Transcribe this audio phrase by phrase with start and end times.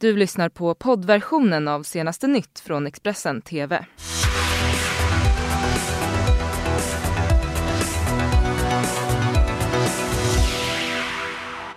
[0.00, 3.86] Du lyssnar på poddversionen av senaste nytt från Expressen TV.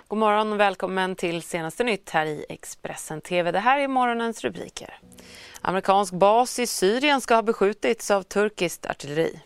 [0.08, 3.52] God morgon och välkommen till senaste nytt här i Expressen TV.
[3.52, 4.98] Det här är morgonens rubriker.
[5.60, 9.40] Amerikansk bas i Syrien ska ha beskjutits av turkiskt artilleri.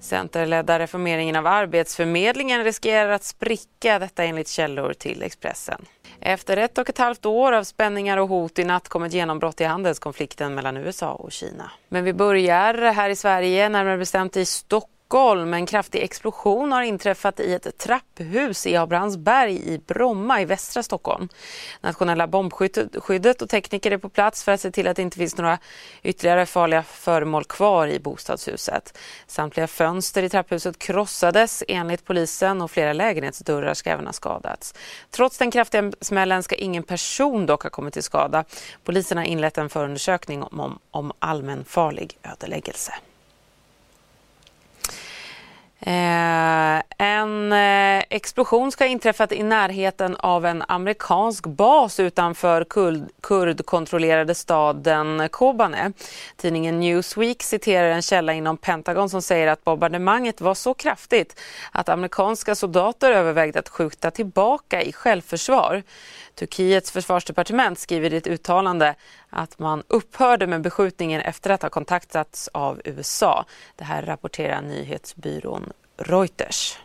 [0.00, 5.84] Centerledda reformeringen av Arbetsförmedlingen riskerar att spricka, detta enligt källor till Expressen.
[6.20, 9.60] Efter ett och ett halvt år av spänningar och hot i natt kom ett genombrott
[9.60, 11.70] i handelskonflikten mellan USA och Kina.
[11.88, 15.54] Men vi börjar här i Sverige, närmare bestämt i Stockholm Stockholm.
[15.54, 21.28] En kraftig explosion har inträffat i ett trapphus i Abrahamsberg i Bromma i västra Stockholm.
[21.80, 25.36] Nationella bombskyddet och tekniker är på plats för att se till att det inte finns
[25.36, 25.58] några
[26.02, 28.98] ytterligare farliga föremål kvar i bostadshuset.
[29.26, 34.74] Samtliga fönster i trapphuset krossades enligt polisen och flera lägenhetsdörrar ska även ha skadats.
[35.10, 38.44] Trots den kraftiga smällen ska ingen person dock ha kommit till skada.
[38.84, 42.92] Polisen har inlett en förundersökning om, om allmänfarlig ödeläggelse.
[45.82, 53.08] Eh, en eh, explosion ska ha inträffat i närheten av en amerikansk bas utanför kurd,
[53.20, 55.92] kurdkontrollerade staden Kobane.
[56.36, 61.40] Tidningen Newsweek citerar en källa inom Pentagon som säger att bombardemanget var så kraftigt
[61.72, 65.82] att amerikanska soldater övervägde att skjuta tillbaka i självförsvar.
[66.34, 68.94] Turkiets försvarsdepartement skriver i ett uttalande
[69.30, 73.44] att man upphörde med beskjutningen efter att ha kontaktats av USA.
[73.76, 75.69] Det här rapporterar nyhetsbyrån
[76.00, 76.78] Reuters.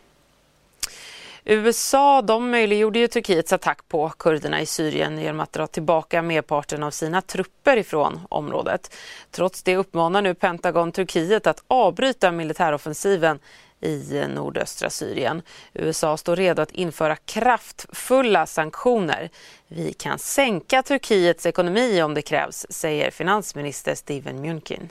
[1.44, 6.82] USA de möjliggjorde ju Turkiets attack på kurderna i Syrien genom att dra tillbaka merparten
[6.82, 8.94] av sina trupper ifrån området.
[9.30, 13.38] Trots det uppmanar nu Pentagon Turkiet att avbryta militäroffensiven
[13.80, 15.42] i nordöstra Syrien.
[15.74, 19.30] USA står redo att införa kraftfulla sanktioner.
[19.68, 24.88] Vi kan sänka Turkiets ekonomi om det krävs, säger finansminister Steven Mnuchin.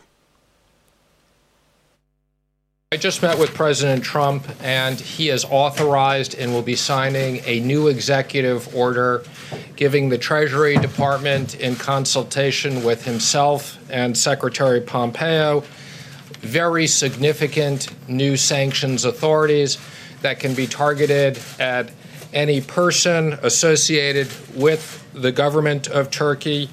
[2.95, 7.59] I just met with President Trump, and he has authorized and will be signing a
[7.59, 9.21] new executive order
[9.75, 15.65] giving the Treasury Department, in consultation with himself and Secretary Pompeo,
[16.39, 19.77] very significant new sanctions authorities
[20.21, 21.91] that can be targeted at
[22.31, 26.69] any person associated with the government of Turkey,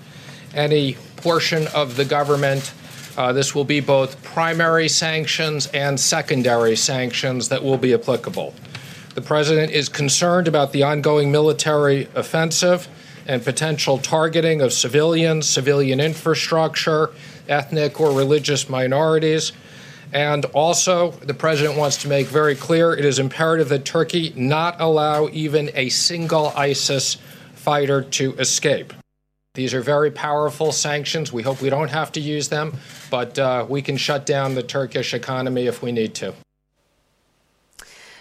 [0.54, 2.72] any portion of the government.
[3.16, 8.54] Uh, this will be both primary sanctions and secondary sanctions that will be applicable.
[9.14, 12.88] The president is concerned about the ongoing military offensive
[13.26, 17.10] and potential targeting of civilians, civilian infrastructure,
[17.48, 19.52] ethnic or religious minorities.
[20.14, 24.80] And also, the president wants to make very clear it is imperative that Turkey not
[24.80, 27.16] allow even a single ISIS
[27.54, 28.92] fighter to escape.
[29.54, 31.32] These are very powerful sanctions.
[31.32, 32.72] We hope we don't have to use them,
[33.10, 36.32] but uh, we can shut down the Turkish economy if we need to.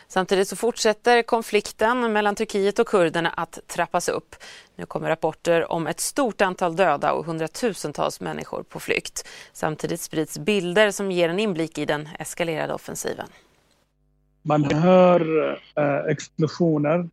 [0.07, 4.35] Samtidigt så fortsätter konflikten mellan Turkiet och kurderna att trappas upp.
[4.75, 9.27] Nu kommer rapporter om ett stort antal döda och hundratusentals människor på flykt.
[9.53, 13.27] Samtidigt sprids bilder som ger en inblick i den eskalerade offensiven.
[14.41, 17.09] Man hör eh, explosioner,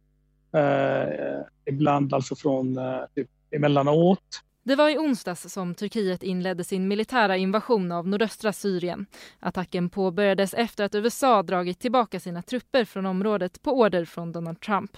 [0.52, 6.88] eh, ibland alltså från eh, typ emellanåt det var i onsdags som Turkiet inledde sin
[6.88, 9.06] militära invasion av nordöstra Syrien.
[9.40, 14.60] Attacken påbörjades efter att USA dragit tillbaka sina trupper från området på order från Donald
[14.60, 14.96] Trump.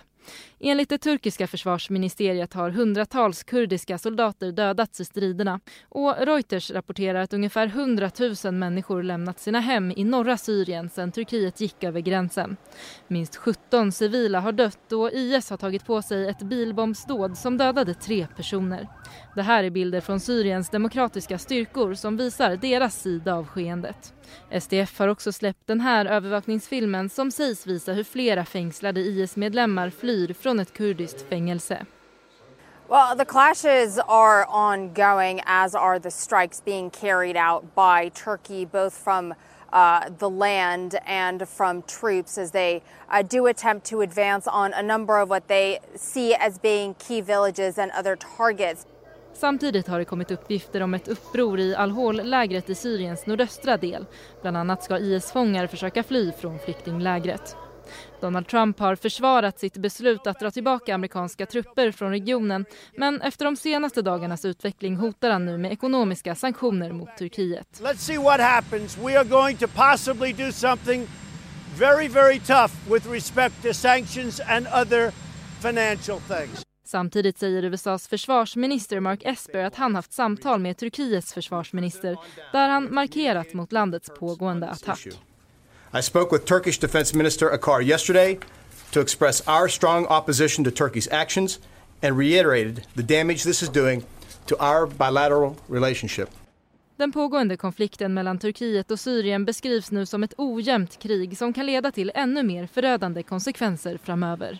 [0.62, 7.32] Enligt det turkiska försvarsministeriet har hundratals kurdiska soldater dödats i striderna och Reuters rapporterar att
[7.32, 8.10] ungefär 100
[8.44, 12.56] 000 människor lämnat sina hem i norra Syrien sedan Turkiet gick över gränsen.
[13.08, 17.94] Minst 17 civila har dött och IS har tagit på sig ett bilbombsdåd som dödade
[17.94, 18.88] tre personer.
[19.34, 24.14] Det här är bilder från Syriens demokratiska styrkor som visar deras sida av skeendet.
[24.60, 30.32] SDF har också släppt den här övervakningsfilmen som sägs visa hur flera fängslade IS-medlemmar flyr
[30.32, 31.86] från ett kurdiskt fängelse.
[32.88, 38.94] Well, the clashes are ongoing, as are the strikes being carried out by Turkey, both
[39.04, 39.34] from
[39.72, 44.82] uh, the land and from troops as they uh, do attempt to advance on a
[44.82, 48.86] number of what they see as being key villages and other targets.
[49.32, 54.06] Samtidigt har det kommit uppgifter om ett uppror i Al-Hol-lägret i Syriens nordöstra del.
[54.42, 57.56] Bland annat ska IS-fångar försöka fly från flyktinglägret.
[58.20, 62.64] Donald Trump har försvarat sitt beslut att dra tillbaka amerikanska trupper från regionen
[62.96, 67.80] men efter de senaste dagarnas utveckling hotar han nu med ekonomiska sanktioner mot Turkiet.
[67.82, 68.98] Let's see what happens.
[68.98, 71.06] We are going to possibly do something
[71.78, 75.12] very very tough with respect to sanctions and other
[75.62, 76.62] financial things.
[76.84, 82.16] Samtidigt säger USAs försvarsminister Mark Esper att han haft samtal med Turkiets försvarsminister
[82.52, 85.08] där han markerat mot landets pågående attack.
[85.92, 88.38] I spoke with Turkish Defense Minister Akar yesterday
[88.92, 91.58] to express our strong opposition to Turkey's actions
[92.00, 94.04] and reiterated the damage this is doing
[94.46, 96.30] to our bilateral relationship.
[96.96, 101.66] Den pågående konflikten mellan Turkiet och Syrien beskrivs nu som ett ojämnt krig som kan
[101.66, 104.58] leda till ännu mer förödande konsekvenser framöver.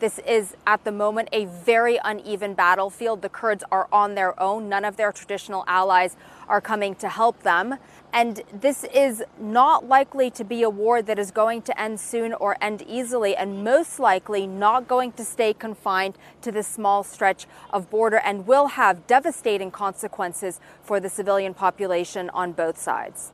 [0.00, 3.22] This is at the moment a very uneven battlefield.
[3.22, 4.68] The Kurds are on their own.
[4.68, 7.76] None of their traditional allies are coming to help them.
[8.12, 12.34] And this is not likely to be a war that is going to end soon
[12.34, 17.46] or end easily, and most likely not going to stay confined to this small stretch
[17.72, 23.32] of border and will have devastating consequences for the civilian population on both sides.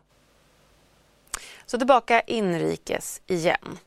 [1.66, 3.78] Så tillbaka inrikes igen.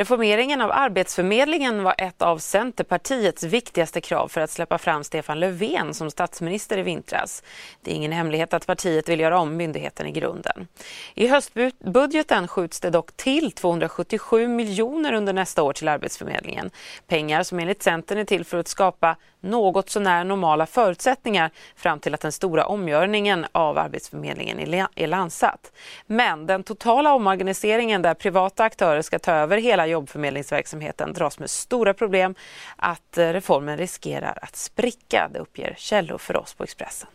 [0.00, 5.94] Reformeringen av Arbetsförmedlingen var ett av Centerpartiets viktigaste krav för att släppa fram Stefan Löfven
[5.94, 7.42] som statsminister i vintras.
[7.82, 10.68] Det är ingen hemlighet att partiet vill göra om myndigheten i grunden.
[11.14, 16.70] I höstbudgeten skjuts det dock till 277 miljoner under nästa år till Arbetsförmedlingen.
[17.06, 22.14] Pengar som enligt Centern är till för att skapa något sånär normala förutsättningar fram till
[22.14, 25.72] att den stora omgörningen av Arbetsförmedlingen är landsatt.
[26.06, 31.94] Men den totala omorganiseringen där privata aktörer ska ta över hela jobbförmedlingsverksamheten dras med stora
[31.94, 32.34] problem
[32.76, 37.08] att eh, reformen riskerar att spricka, det uppger källor för oss på Expressen.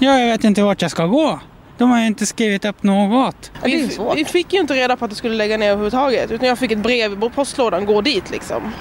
[0.00, 1.40] Ja, jag vet inte vart jag ska gå.
[1.78, 3.52] De har inte skrivit upp något.
[3.64, 6.30] Vi, vi, fick ju inte reda på att det skulle lägga ner överhuvudtaget.
[6.30, 8.72] Utan jag fick ett brev i postlådan, gå dit liksom.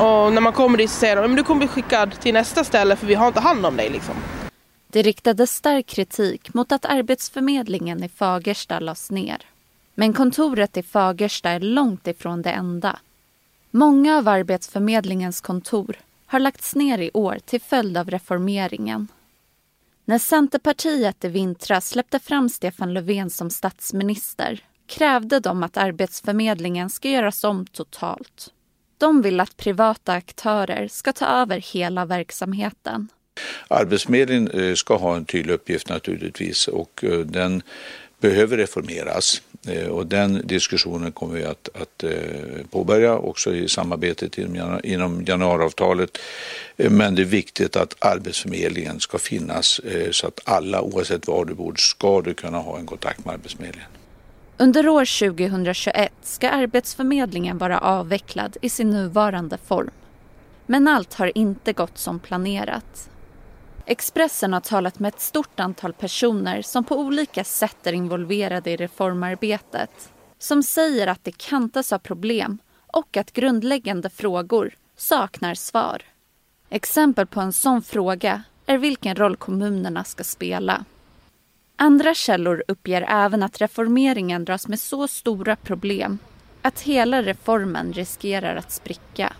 [0.00, 2.64] Och när man kommer dit så säger de, att du kommer bli skickad till nästa
[2.64, 4.14] ställe för vi har inte hand om dig liksom.
[4.86, 9.42] Det riktades stark kritik mot att Arbetsförmedlingen i Fagersta lades ner.
[9.94, 12.98] Men kontoret i Fagersta är långt ifrån det enda.
[13.70, 15.96] Många av Arbetsförmedlingens kontor
[16.26, 19.08] har lagts ner i år till följd av reformeringen.
[20.04, 27.08] När Centerpartiet i vintras släppte fram Stefan Löfven som statsminister krävde de att Arbetsförmedlingen ska
[27.08, 28.52] göras om totalt.
[28.98, 33.08] De vill att privata aktörer ska ta över hela verksamheten.
[33.68, 37.62] Arbetsförmedlingen eh, ska ha en tydlig uppgift naturligtvis och eh, den
[38.20, 39.42] behöver reformeras.
[39.68, 42.04] Eh, och den diskussionen kommer vi att, att
[42.70, 46.18] påbörja också i samarbetet inom, inom januariavtalet.
[46.76, 49.80] Men det är viktigt att Arbetsförmedlingen ska finnas
[50.10, 53.88] så att alla oavsett var du bor ska du kunna ha en kontakt med Arbetsförmedlingen.
[54.58, 59.90] Under år 2021 ska Arbetsförmedlingen vara avvecklad i sin nuvarande form.
[60.66, 63.10] Men allt har inte gått som planerat.
[63.86, 68.76] Expressen har talat med ett stort antal personer som på olika sätt är involverade i
[68.76, 70.12] reformarbetet.
[70.38, 76.02] Som säger att det kantas av problem och att grundläggande frågor saknar svar.
[76.70, 80.84] Exempel på en sån fråga är vilken roll kommunerna ska spela.
[81.76, 86.18] Andra källor uppger även att reformeringen dras med så stora problem
[86.62, 89.32] att hela reformen riskerar att spricka.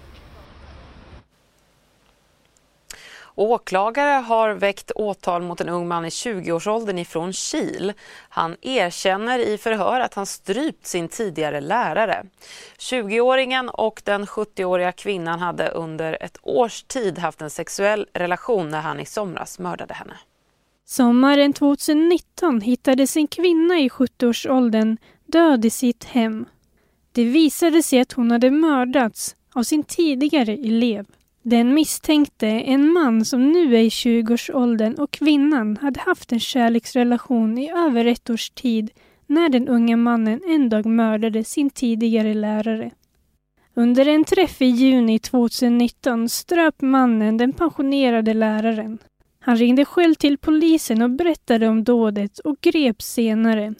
[3.36, 7.92] Åklagare har väckt åtal mot en ung man i 20-årsåldern ifrån Kil.
[8.28, 12.26] Han erkänner i förhör att han strypt sin tidigare lärare.
[12.78, 18.80] 20-åringen och den 70-åriga kvinnan hade under ett års tid haft en sexuell relation när
[18.80, 20.14] han i somras mördade henne.
[20.86, 26.46] Sommaren 2019 hittades en kvinna i 70-årsåldern död i sitt hem.
[27.12, 31.06] Det visade sig att hon hade mördats av sin tidigare elev.
[31.42, 37.58] Den misstänkte en man som nu är i 20-årsåldern och kvinnan hade haft en kärleksrelation
[37.58, 38.90] i över ett års tid
[39.26, 42.90] när den unga mannen en dag mördade sin tidigare lärare.
[43.74, 48.98] Under en träff i juni 2019 ströp mannen den pensionerade läraren.
[49.46, 53.74] Han ringde själv till polisen och berättade om dådet och greps senare.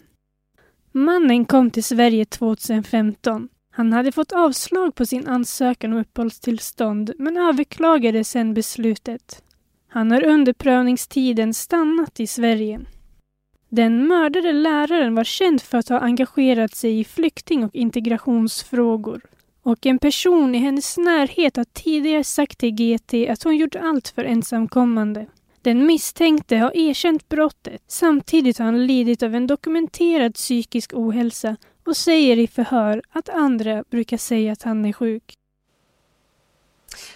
[0.91, 3.49] Mannen kom till Sverige 2015.
[3.71, 9.43] Han hade fått avslag på sin ansökan om uppehållstillstånd men överklagade sedan beslutet.
[9.87, 12.81] Han har under prövningstiden stannat i Sverige.
[13.69, 19.21] Den mördade läraren var känd för att ha engagerat sig i flykting och integrationsfrågor.
[19.63, 24.07] Och en person i hennes närhet har tidigare sagt till GT att hon gjort allt
[24.07, 25.25] för ensamkommande.
[25.65, 27.81] Den misstänkte har erkänt brottet.
[27.87, 33.83] Samtidigt har han lidit av en dokumenterad psykisk ohälsa och säger i förhör att andra
[33.89, 35.33] brukar säga att han är sjuk.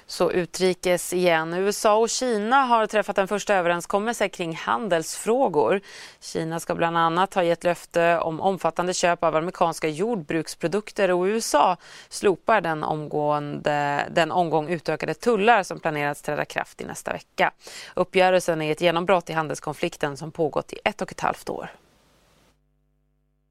[0.08, 1.54] Så utrikes igen.
[1.54, 5.82] USA och Kina har träffat en första överenskommelse kring handelsfrågor.
[6.20, 11.78] Kina ska bland annat ha gett löfte om omfattande köp av amerikanska jordbruksprodukter och USA
[12.10, 17.52] slopar den, omgående, den omgång utökade tullar som planerats träda kraft i nästa vecka.
[17.96, 21.72] Uppgörelsen är ett genombrott i handelskonflikten som pågått i ett och ett halvt år.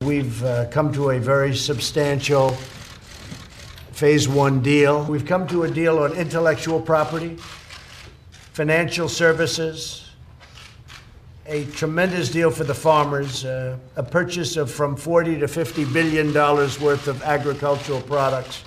[0.05, 2.51] We've uh, come to a very substantial
[3.99, 5.03] phase one deal.
[5.07, 7.37] We've come to a deal on intellectual property,
[8.53, 10.09] financial services,
[11.47, 16.33] a tremendous deal for the farmers, uh, a purchase of from 40 to 50 billion
[16.33, 18.63] dollars worth of agricultural products.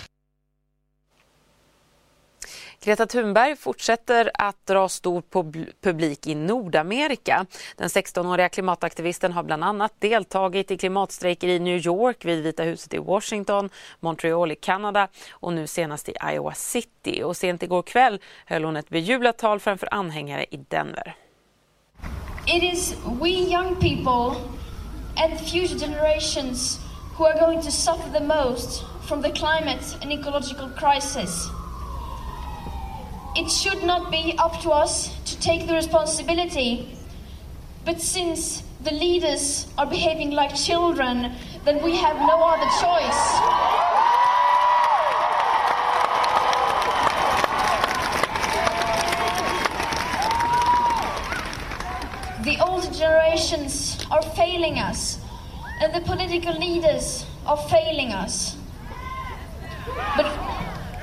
[2.83, 5.23] Greta Thunberg fortsätter att dra stor
[5.81, 7.45] publik i Nordamerika.
[7.77, 12.93] Den 16-åriga klimataktivisten har bland annat deltagit i klimatstrejker i New York, vid Vita huset
[12.93, 13.69] i Washington,
[13.99, 17.23] Montreal i Kanada och nu senast i Iowa City.
[17.23, 21.15] Och sent igår kväll höll hon ett bejublat tal framför anhängare i Denver.
[22.47, 24.41] It is we young people
[25.23, 26.79] and future generations
[27.17, 31.60] who are going to suffer the most from the climate and ecological crisis.
[33.35, 36.97] It should not be up to us to take the responsibility.
[37.85, 41.33] But since the leaders are behaving like children,
[41.63, 43.21] then we have no other choice.
[52.43, 55.19] The older generations are failing us,
[55.79, 58.57] and the political leaders are failing us.
[60.17, 60.25] But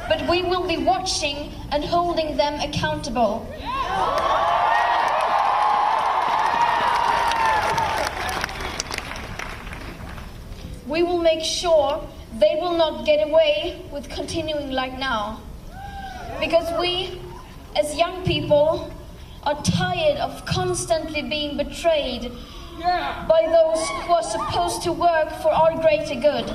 [0.08, 3.46] but we will be watching and holding them accountable.
[10.86, 12.02] We will make sure
[12.38, 15.40] they will not get away with continuing like now.
[16.40, 17.20] Because we,
[17.76, 18.92] as young people,
[19.44, 22.32] are tired of constantly being betrayed
[22.80, 26.46] by those who are supposed to work for our greater good.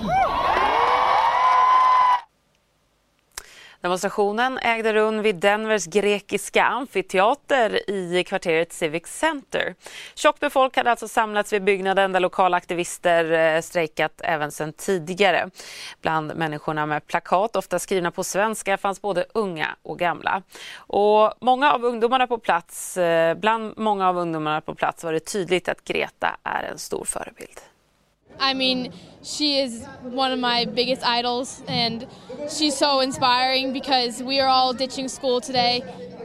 [3.83, 9.75] Demonstrationen ägde rum vid Denvers grekiska amfiteater i kvarteret Civic Center.
[10.15, 14.73] Tjockt befolk folk hade alltså samlats vid byggnaden där lokala aktivister eh, strejkat även sedan
[14.73, 15.49] tidigare.
[16.01, 20.41] Bland människorna med plakat, ofta skrivna på svenska, fanns både unga och gamla.
[20.77, 25.19] Och många av ungdomarna på plats, eh, bland många av ungdomarna på plats var det
[25.19, 27.72] tydligt att Greta är en stor förebild.
[28.39, 32.07] I mean, she is one of my biggest idols, and
[32.49, 35.81] she's so inspiring because we are all ditching school today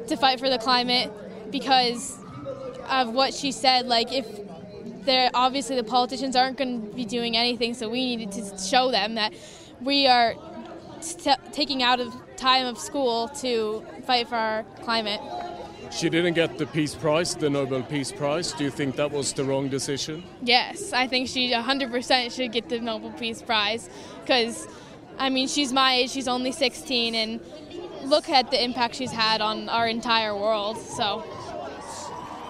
[0.08, 1.10] to fight for the climate
[1.50, 2.18] because
[2.88, 3.86] of what she said.
[3.86, 4.26] Like, if
[5.04, 8.90] they're obviously the politicians aren't going to be doing anything, so we needed to show
[8.90, 9.32] them that
[9.80, 10.34] we are
[11.52, 15.20] taking out of time of school to fight for our climate.
[15.90, 18.52] She didn't get the Peace Prize, the Nobel Peace Prize.
[18.52, 20.22] Do you think that was the wrong decision?
[20.42, 23.88] Yes, I think she 100% should get the Nobel Peace Prize
[24.20, 24.68] because,
[25.18, 27.40] I mean, she's my age, she's only 16, and
[28.04, 30.78] look at the impact she's had on our entire world.
[30.78, 31.24] So,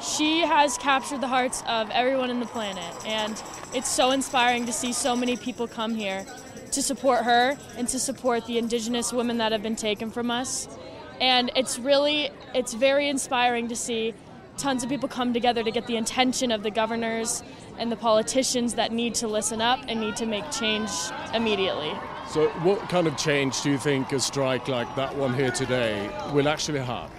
[0.03, 3.41] she has captured the hearts of everyone in the planet, and
[3.73, 6.27] it's so inspiring to see so many people come here
[6.73, 10.69] to support her and to support the indigenous women that have been taken from us
[11.21, 14.15] and it's really it's very inspiring to see
[14.57, 17.43] tons of people come together to get the attention of the governors
[17.79, 20.91] and the politicians that need to listen up and need to make change
[21.33, 21.93] immediately.
[22.29, 26.11] So, what kind of change do you think a strike like that one here today
[26.33, 27.11] will actually have?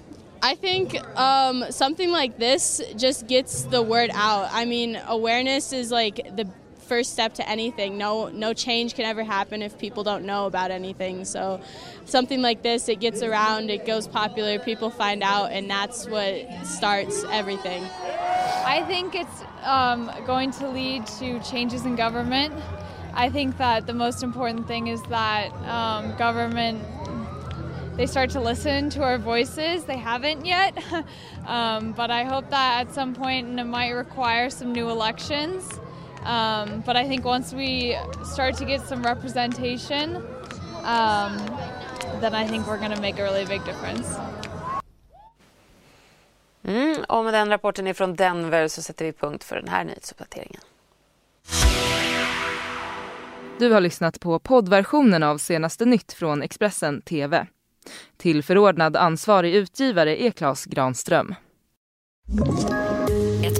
[0.41, 4.49] I think um, something like this just gets the word out.
[4.51, 6.47] I mean, awareness is like the
[6.89, 7.97] first step to anything.
[7.97, 11.23] No, no change can ever happen if people don't know about anything.
[11.23, 11.61] So,
[12.05, 16.33] something like this, it gets around, it goes popular, people find out, and that's what
[16.65, 17.83] starts everything.
[18.65, 22.53] I think it's um, going to lead to changes in government.
[23.13, 26.83] I think that the most important thing is that um, government
[27.99, 29.83] they start to listen to our voices.
[29.83, 30.73] They haven't yet,
[31.45, 35.81] um, but I hope that at some and it might require some new elections.
[36.25, 37.97] Um, but I think once we
[38.33, 40.15] start to get some representation,
[40.83, 41.37] um,
[42.21, 44.19] then I think we're going to make a really big difference.
[46.63, 50.61] Mm, och med den rapporten ifrån Denver så sätter vi punkt för den här nyhetsuppdateringen.
[53.59, 57.47] Du har lyssnat på poddversionen av senaste nytt från Expressen TV.
[58.17, 61.35] Till förordnad ansvarig utgivare är Klas Granström.